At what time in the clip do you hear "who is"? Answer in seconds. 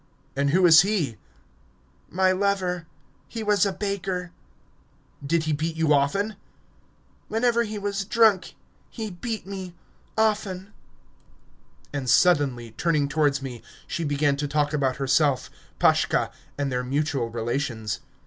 0.49-0.81